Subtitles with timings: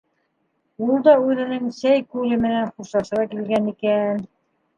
[0.85, 4.27] Ул да үҙенең «Сәй күле» менән хушлашырға килгән икән.